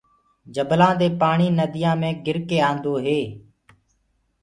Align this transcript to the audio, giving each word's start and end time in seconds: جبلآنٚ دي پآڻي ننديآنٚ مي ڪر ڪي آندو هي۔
جبلآنٚ 0.55 0.97
دي 0.99 1.07
پآڻي 1.19 1.47
ننديآنٚ 1.57 1.99
مي 2.01 2.11
ڪر 2.25 2.35
ڪي 2.49 2.57
آندو 2.69 2.93
هي۔ 3.05 3.21